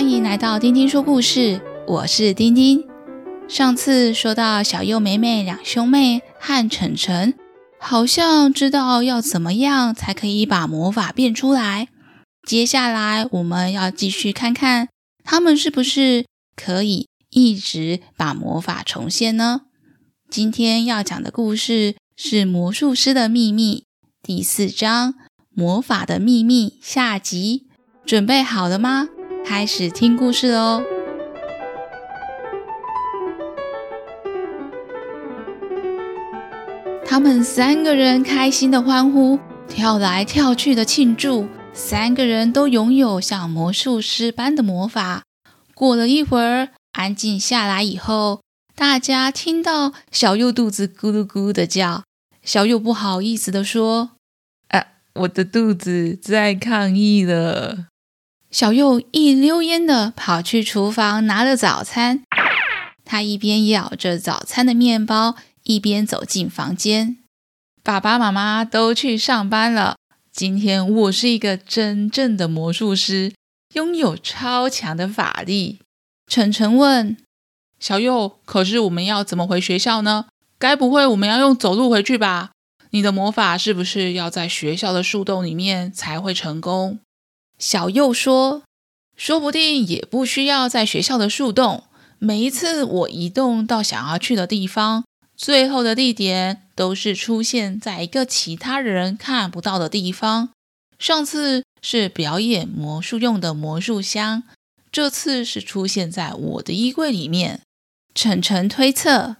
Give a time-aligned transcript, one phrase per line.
[0.00, 2.82] 欢迎来到丁丁说故事，我是丁丁。
[3.46, 7.34] 上次说到小右、美美两兄妹和晨晨，
[7.78, 11.88] 好像知道要怎么样才可以把魔法变出来。
[12.48, 14.88] 接下来我们要继续看看
[15.22, 16.24] 他们是不是
[16.56, 19.66] 可以一直把魔法重现呢？
[20.30, 23.84] 今天要讲的故事是《魔术师的秘密》
[24.26, 25.12] 第四章
[25.50, 27.66] 《魔法的秘密》下集。
[28.06, 29.10] 准备好了吗？
[29.44, 30.82] 开始听故事喽！
[37.04, 41.48] 他们三个人开心的欢呼，跳来跳去的庆祝。
[41.72, 45.22] 三个人都拥有像魔术师般的魔法。
[45.74, 48.42] 过了一会儿，安静下来以后，
[48.74, 52.04] 大家听到小右肚子咕噜咕噜的叫。
[52.42, 54.12] 小右不好意思的说
[54.70, 57.86] ：“啊，我的肚子在抗议了。”
[58.50, 62.24] 小佑一溜烟的跑去厨房拿了早餐，
[63.04, 67.18] 他一边咬着早餐的面包，一边走进房间。
[67.84, 69.96] 爸爸妈妈都去上班了，
[70.32, 73.32] 今天我是一个真正的魔术师，
[73.74, 75.78] 拥有超强的法力。
[76.26, 77.16] 晨晨问
[77.78, 80.26] 小佑：“可是我们要怎么回学校呢？
[80.58, 82.50] 该不会我们要用走路回去吧？
[82.90, 86.98] 你的魔法是不是要在学校的树洞里面才会成功？”
[87.60, 88.62] 小右说
[89.16, 91.84] ：“说不定也不需要在学校的树洞。
[92.18, 95.04] 每一次我移动到想要去的地方，
[95.36, 100.48] 最后的地点都是出现在一个其他人看不到的地方。
[100.98, 104.42] 上次是表演魔术用的魔术箱，
[104.90, 107.60] 这次是出现在我的衣柜里面。”
[108.14, 109.36] 晨晨推测：“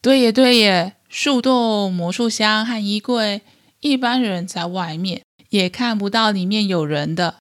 [0.00, 3.40] 对耶，对耶，树洞、魔术箱和衣柜，
[3.80, 7.36] 一般人在外面也看不到里面有人的。”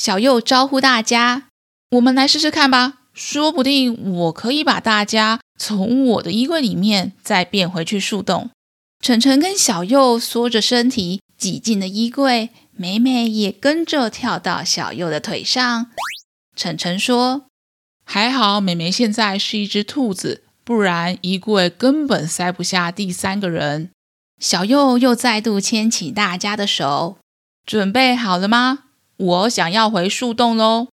[0.00, 1.48] 小右招呼大家
[1.92, 8.48] ：“我们来试试看吧，说不定我可以把大家从我的衣柜里面再变回去树洞。”
[9.04, 15.90] 晨晨跟小右缩着身体挤进了衣柜，美美也跟着跳到小右的腿上。
[16.56, 17.44] 晨晨说
[18.06, 23.90] ：“还好，美美现在是一只兔子，不然衣柜根本塞不下第三个人。”
[24.40, 27.18] 小右又再度牵起大家的手
[27.66, 28.84] ：“准备好了吗？”
[29.20, 30.88] 我想要回树洞喽！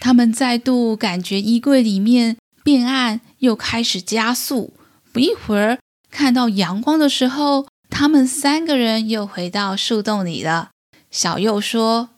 [0.00, 4.74] 他们再度感觉衣柜里面变暗，又开始加速。
[5.10, 5.78] 不一会儿，
[6.10, 10.72] 看到阳光的时候，他们三个人又回到树洞里了。
[11.10, 12.10] 小右说：“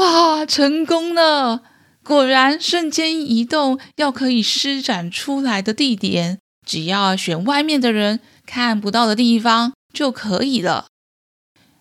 [0.00, 1.62] 哇，成功了！
[2.02, 10.86] 果然，瞬间移动要可以施展出来的地点，只要选外面的人看不到的地方就可以了。”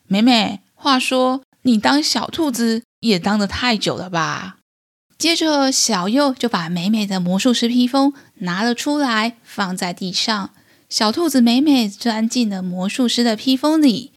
[0.06, 1.44] 美美，话说。
[1.69, 4.57] 你当小兔子也当得太久了吧？
[5.19, 10.50] 接着，小右就把美美的魔术师披风拿了出来，放在地上。
[10.90, 14.13] 小兔子美美钻进了魔术师的披风里，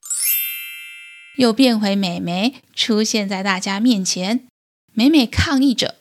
[1.36, 4.46] 又变回美美，出现在大家面前。
[4.94, 5.96] 美美抗议着：“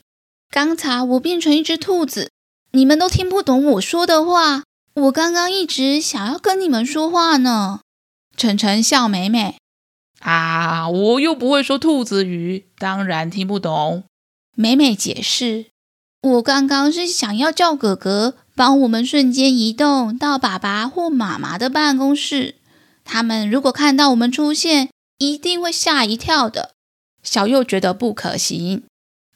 [0.50, 2.32] 刚才我变成一只兔子，
[2.72, 4.64] 你们都听不懂我说的话。
[4.94, 7.82] 我刚刚一直想要跟你们说话呢。”
[8.38, 9.58] 晨晨笑美美。
[10.22, 10.88] 啊！
[10.90, 14.04] 我又不会说兔子语，当然听不懂。
[14.56, 15.68] 美美解释
[16.22, 22.56] ：“我刚刚是想要叫哥哥帮我们瞬间移动到爸爸或妈妈的办公室，
[23.04, 26.72] 他们如果看到我们出现，一定会吓一跳的。”
[27.24, 28.84] 小右觉得不可行。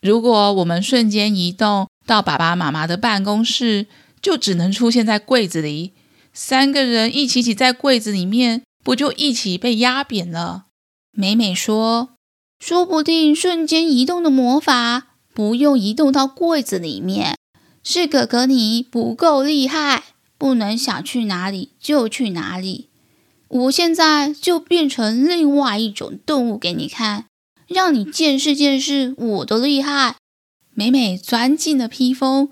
[0.01, 3.87] 如果我们瞬间移动到爸爸妈妈的办公室，
[4.21, 5.93] 就只能出现在柜子里，
[6.33, 10.64] 三个人一起挤在柜子里面，不就一起被压扁了？
[11.17, 12.09] 美美说
[12.59, 17.37] ：“说不定瞬间移动的魔法不用移动到柜子里面，
[17.85, 20.03] 是哥哥你不够厉害，
[20.37, 22.89] 不能想去哪里就去哪里。
[23.47, 27.27] 我现在就变成另外一种动物给你看，
[27.67, 30.17] 让你见识见识我的厉害。”
[30.77, 32.49] 美美钻进了披风，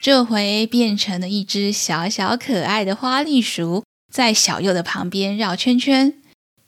[0.00, 3.82] 这回变成了一只小小可爱的花栗鼠，
[4.12, 6.14] 在小右的旁边绕圈圈。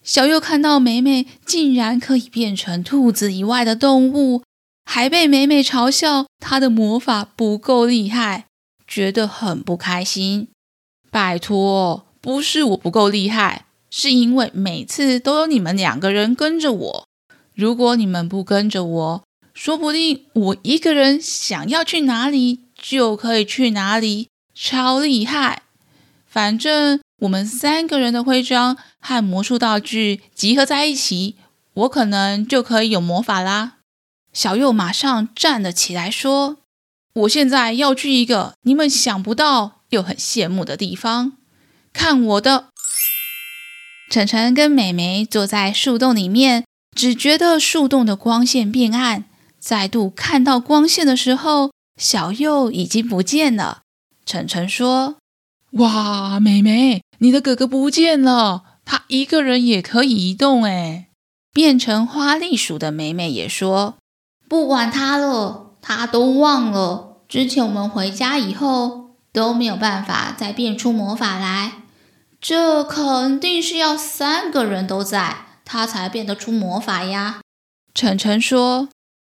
[0.02, 4.42] 小佑看到美美竟然可以变成兔子以外的动物，
[4.84, 8.46] 还被美美嘲笑她的魔法不够厉害，
[8.88, 10.48] 觉得很不开心。
[11.10, 17.04] 拜托，不是我不够厉害，是因为每次都有你们两个人跟着我。
[17.54, 25.62] 如果你们不跟着我，说不定我一个人想要去哪里就可以去哪里，超厉害。
[26.26, 27.00] 反正。
[27.20, 31.36] 我们三个人的徽章和魔术道具集合在一起，
[31.74, 33.74] 我可能就可以有魔法啦。
[34.32, 36.58] 小右马上站了起来，说
[37.12, 41.32] ：“我现在要去一个你们想不到又很羡慕的地方，
[41.92, 42.68] 看我的！”
[44.10, 46.64] 晨晨跟美美坐在树洞里面，
[46.96, 49.24] 只觉得树洞的光线变暗。
[49.58, 51.70] 再度看到光线的时候，
[52.00, 53.82] 小右已经不见了。
[54.24, 55.16] 晨晨说
[55.78, 61.06] ：“哇，美美，你的哥哥不见了，他一个人也可以移动哎。”
[61.52, 63.96] 变成花栗鼠的美美也说。
[64.48, 71.82] 不管他了，他都忘了之前我们回家以后都没有办法再变出魔法来，
[72.40, 77.40] 这肯定是要三个人都在，他才变得出魔法呀。
[77.92, 78.88] 晨晨说：“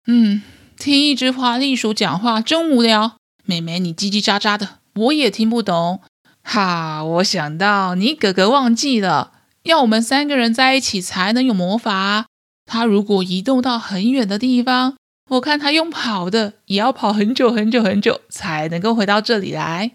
[0.07, 0.43] 嗯，
[0.79, 3.17] 听一只花栗鼠讲话真无聊。
[3.45, 6.01] 美美，你叽叽喳喳的，我也听不懂。
[6.45, 9.33] 哈，我想到你哥哥忘记了，
[9.65, 12.27] 要我们三个人在一起才能有魔法。
[12.65, 14.95] 他如果移动到很远的地方。”
[15.31, 19.93] 我看他用跑的，也要跑很久很久很久才能够回到这里来。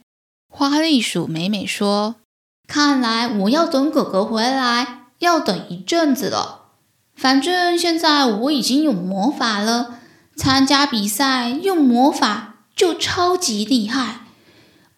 [0.52, 2.16] 花栗鼠美美说
[2.68, 6.72] ：“看来我要等哥哥回来，要等一阵子了。
[7.16, 10.00] 反正现在我已经有魔法了，
[10.36, 14.22] 参加比赛用魔法就超级厉害。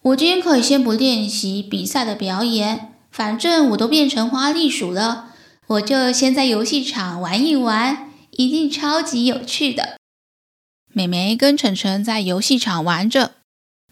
[0.02, 5.32] 我今天可以先不练习比赛的表演，反正我都变成花栗鼠了，
[5.68, 9.96] 我就先在游戏场玩一玩，一定超级有趣的。”
[10.92, 13.34] 美美跟晨晨在游戏场玩着。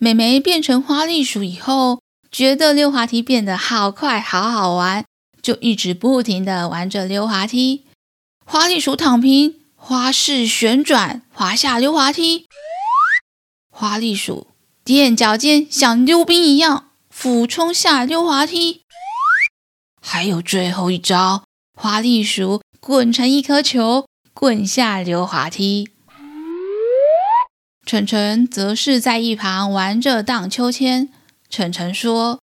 [0.01, 2.01] 美美变成花栗鼠以后，
[2.33, 5.05] 觉得溜滑梯变得好快，好好玩，
[5.41, 7.85] 就一直不停地玩着溜滑梯。
[8.45, 12.47] 花栗鼠躺平，花式旋转，滑下溜滑梯。
[13.71, 14.49] 花栗鼠
[14.92, 18.82] 垫脚尖，像溜冰一样俯冲下溜滑梯。
[20.02, 21.44] 还有最后一招，
[21.76, 25.90] 花栗鼠滚成一颗球，滚下溜滑梯。
[27.87, 31.08] 晨晨则是在一旁玩着荡秋千。
[31.48, 32.40] 晨晨说：“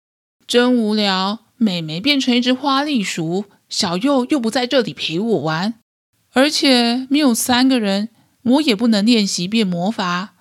[0.45, 5.73] 真无聊，美美变成一只花栗鼠，小右又不在这里陪我玩，
[6.33, 8.09] 而且没有三个人，
[8.43, 10.35] 我也不能练习变魔法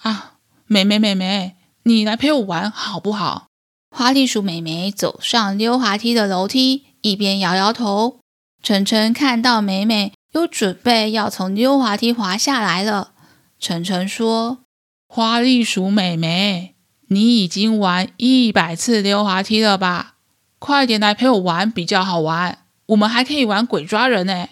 [0.00, 0.30] 啊！
[0.66, 3.46] 美美美美，你来陪我玩好不好？”
[3.94, 8.18] 花栗鼠美美走上溜滑梯的楼梯，一边摇摇头。
[8.62, 13.12] 晨晨看到美美又准备要从溜滑梯滑下来了。
[13.60, 14.58] 晨晨说
[15.06, 16.74] ：“花栗鼠美美，
[17.08, 20.14] 你已经玩一百次溜滑梯了吧？
[20.58, 22.60] 快点来陪我玩，比较好玩。
[22.86, 24.48] 我们还可以玩鬼抓人呢。”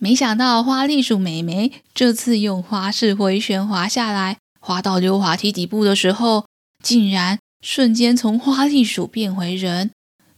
[0.00, 6.46] 没想到花栗鼠美美这次用花式回旋滑下来，滑到溜滑梯底部的时候，
[6.82, 9.90] 竟然瞬间从花栗鼠变回人，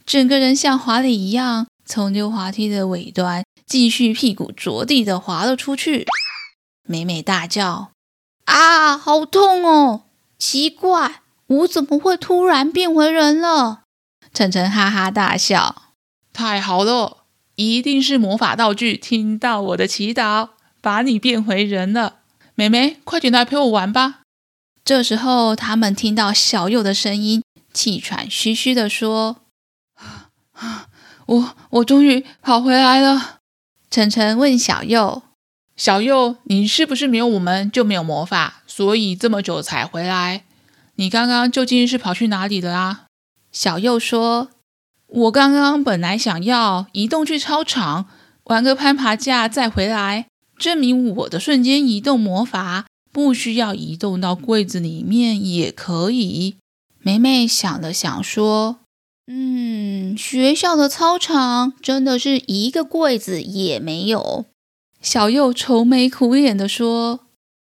[0.05, 6.05] 整个人像滑垒一样，从溜滑梯的尾端继续屁股着地的滑了出去。
[6.83, 7.91] 美美大叫。
[8.43, 10.03] 啊，好痛哦！
[10.37, 13.83] 奇怪，我怎么会突然变回人了？
[14.33, 15.93] 晨晨哈哈大笑。
[16.33, 17.23] 太好了，
[17.55, 20.49] 一定是魔法道具听到我的祈祷，
[20.81, 22.15] 把你变回人了。
[22.59, 24.21] 美美，快点来陪我玩吧。
[24.83, 29.43] 这时候，他们听到小右的声音，气喘吁吁地说
[31.27, 33.41] ：“我我终于跑回来了。”
[33.91, 35.21] 晨晨问小右。
[35.75, 40.43] 小右，你是不是没有我们就没有魔法，所以这么久才回来？
[40.95, 43.05] 你刚刚究竟是跑去哪里了啊？
[43.51, 44.49] 小右说
[45.05, 48.07] ：“我刚刚本来想要移动去操场
[48.45, 50.25] 玩个攀爬架再回来，
[50.57, 56.55] 证明我的瞬间移动魔法不需要移动到柜子里面也可以。”
[56.99, 58.79] 美美想了想说
[59.27, 64.45] ：“嗯，学校的操场真的是一个柜子也没有。”
[65.01, 67.21] 小右愁眉苦脸地说：“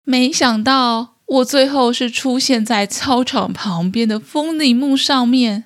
[0.06, 5.66] 没想到我最后是出现在操场旁边的风铃木上面。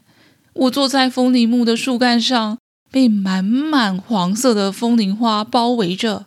[0.54, 2.58] 我坐在风铃木的树干上，
[2.90, 6.26] 被满满黄色的风铃花包围着。”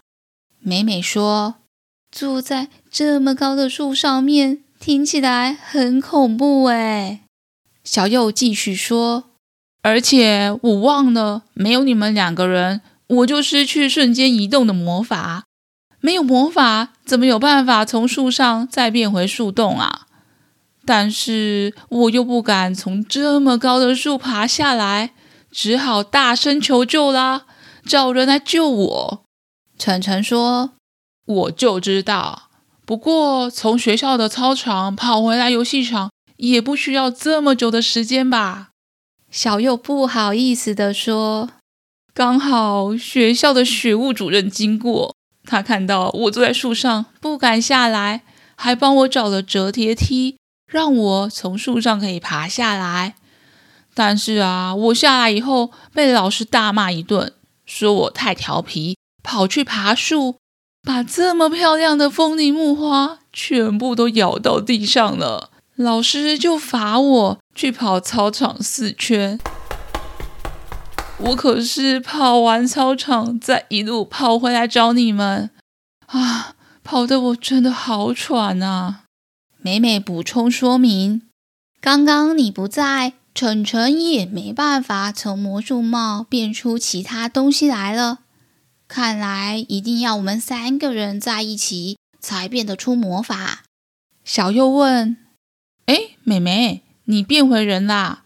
[0.64, 1.56] 美美说
[2.10, 7.20] ：“坐在这么高的树上面，听起来很恐怖诶。”
[7.82, 9.24] 小右继续说
[9.82, 15.44] ：“而且我忘了，没有你们两个人。”我就失去瞬间移动的魔法，
[16.00, 20.06] 没有魔法，怎么有办法从树上再变回树洞啊？
[20.86, 25.10] 但是我又不敢从这么高的树爬下来，
[25.50, 27.44] 只好大声求救啦，
[27.84, 29.24] 找人来救我。
[29.84, 30.74] 晨晨说
[31.26, 32.50] ：“我就知道，
[32.86, 38.68] 不过从学校的操场跑回来游戏场也不需要这么久的时间吧？”
[39.28, 41.50] 小佑不好意思地说。
[42.14, 48.22] 刚好学校的学务主任经过，他看到我坐在树上不敢下来，
[48.54, 50.36] 还帮我找了折叠梯，
[50.70, 53.16] 让我从树上可以爬下来。
[53.94, 57.32] 但是啊，我下来以后被老师大骂一顿，
[57.66, 60.36] 说我太调皮，跑去爬树，
[60.82, 65.50] 把这么漂亮的风铃木花全部都咬到地上了。
[65.76, 69.38] 老师就罚我去跑操场四圈。
[71.18, 75.50] 我可是跑完操场，再一路跑回来找你们
[76.06, 76.54] 啊！
[76.84, 79.04] 跑得我真的好喘啊！
[79.58, 81.22] 美美补充说明：
[81.80, 83.14] 刚刚你不在。
[83.34, 88.18] 澄澄也没办法从魔术帽变出其他东西来了，
[88.94, 93.62] 看来一定要我们三个人在一起才变得出魔法。
[94.22, 95.16] 小右问
[95.86, 98.24] ：“哎，美美，你变回人啦？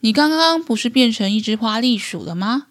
[0.00, 2.66] 你刚刚不是变成一只花栗鼠了吗？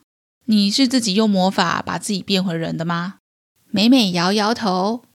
[0.47, 3.19] 你是自己用魔法把自己变回人的吗？”
[3.71, 5.05] 美美摇摇头，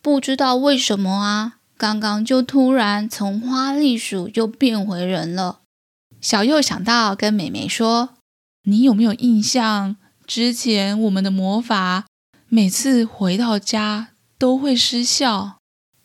[0.00, 5.60] 不知道为什么啊，刚刚就突然从花栗鼠又变回人了。
[6.22, 8.14] 小右想到跟美美说
[8.64, 9.96] ：“你有没有印象？
[10.34, 12.06] 之前我们的魔法
[12.48, 15.58] 每次回到家都会失效。”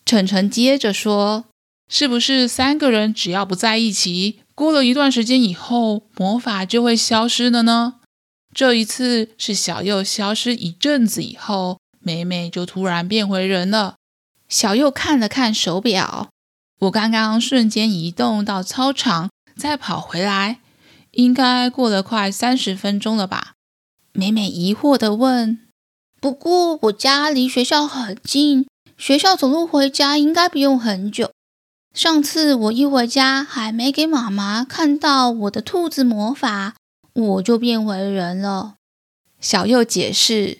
[0.05, 1.45] 晨晨接着说
[1.87, 8.01] ：“是不是三个人只要不在一起，过了一段时间以后，魔法就会消失了呢？
[8.53, 13.95] 这一次是小右消失一阵子以后，美美就突然变回人了。”
[14.49, 16.27] 小右看了看手表，
[16.79, 19.29] 我刚刚瞬间移动到操场。
[19.55, 20.59] 再跑回来，
[21.11, 23.53] 应该过了快三十分钟了吧？
[24.17, 25.59] 美美疑惑地问。
[26.19, 28.65] 不过我家离学校很近，
[28.97, 31.31] 学校走路回家应该不用很久。
[31.93, 36.73] 上次我一回家，还没给妈妈看到我的兔子魔法，
[37.13, 38.73] 我就变回人了。
[39.39, 40.57] 小右解释，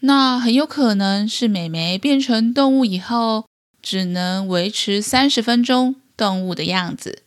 [0.00, 3.46] 那很有可能是美美变成动物以后，
[3.80, 7.22] 只能维持三十分钟动物的样子。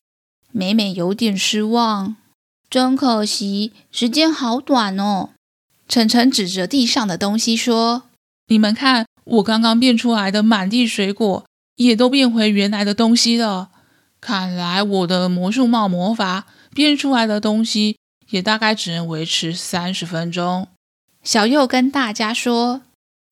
[0.51, 2.17] 美美有点失望，
[2.69, 5.29] 真可惜，时间好短哦。
[5.89, 8.03] 晨晨指着地上的东西说
[8.47, 11.43] ：“你们看，我刚刚变出来的满地水果，
[11.77, 13.71] 也都变回原来的东西了。
[14.21, 17.97] 看来我的魔术帽魔法变出来的东西，
[18.29, 20.67] 也大概只能维持三十分钟。”
[21.25, 22.83] 小佑跟大家说：“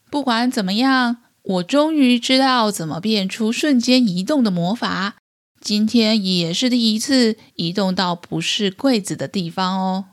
[0.09, 5.17] 不管怎么样，我终于知道怎么变出瞬间移动的魔法。”
[5.61, 10.05] 今天也是第一次移动到不是柜子的地方哦。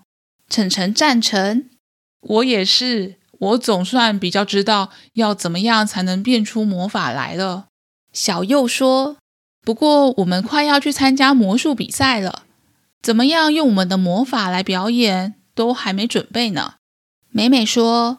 [0.48, 1.70] 晨晨赞成，
[2.24, 3.16] 我也是。
[3.38, 7.66] 我总算比较知道要怎么样才能变出魔法来了。
[8.12, 9.16] 小右说
[9.60, 12.44] ：“不过我们快要去参加魔术比赛了，
[13.02, 16.74] 怎么样用我们的魔法来表演都还没准备呢。”
[17.30, 18.18] 美美说：“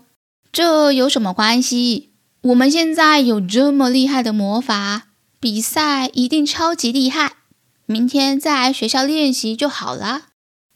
[0.51, 2.11] 这有什么关系？
[2.41, 5.07] 我们现在有这么厉害的魔法。”
[5.39, 7.37] 比赛一定超级厉害，
[7.85, 10.23] 明天再来学校练习就好了。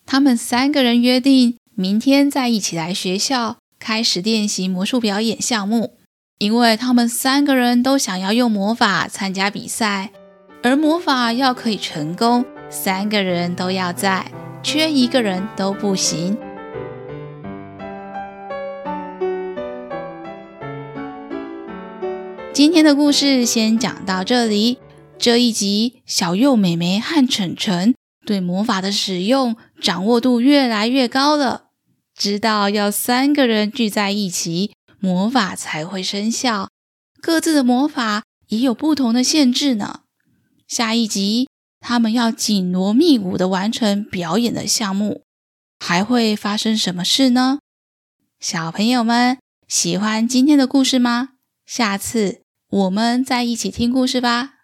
[0.05, 5.93] 他们三个人约定，明天再一起来学校开始练习魔术表演项目，
[6.37, 10.11] 因为他们三个人都想要用魔法参加比赛，
[10.61, 14.29] 而魔法要可以成功，三个人都要在，
[14.61, 16.37] 缺一个人都不行。
[22.51, 24.79] 今天的故事先讲到这里。
[25.17, 27.95] 这一集，小右、美美和晨晨
[28.25, 31.68] 对魔法的使用掌握度越来越高了，
[32.19, 36.69] 知道要三个人聚在一起，魔法才会生效。
[37.21, 40.01] 各自的魔法也有不同的限制呢。
[40.67, 41.47] 下一集，
[41.79, 45.23] 他们要紧锣密鼓的完成表演的项目，
[45.79, 47.59] 还会发生什么事呢？
[48.41, 49.37] 小朋友们
[49.69, 51.29] 喜欢今天的故事吗？
[51.65, 52.41] 下次。
[52.71, 54.58] 我们再一起听故事吧。